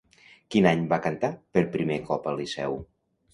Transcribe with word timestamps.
Quin 0.53 0.67
any 0.69 0.79
va 0.93 0.99
cantar 1.03 1.29
per 1.57 1.63
primer 1.77 1.99
cop 2.09 2.27
al 2.33 2.41
Liceu? 2.41 2.81